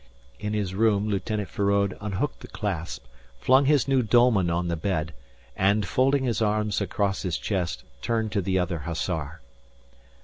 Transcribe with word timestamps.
In 0.39 0.53
his 0.53 0.73
room 0.73 1.07
Lieutenant 1.07 1.47
Feraud 1.47 1.95
unhooked 2.01 2.39
the 2.39 2.47
clasp, 2.47 3.05
flung 3.37 3.65
his 3.65 3.87
new 3.87 4.01
dolman 4.01 4.49
on 4.49 4.67
the 4.67 4.75
bed, 4.75 5.13
and 5.55 5.85
folding 5.85 6.23
his 6.23 6.41
arms 6.41 6.81
across 6.81 7.21
his 7.21 7.37
chest, 7.37 7.83
turned 8.01 8.31
to 8.31 8.41
the 8.41 8.57
other 8.57 8.79
hussar. 8.79 9.41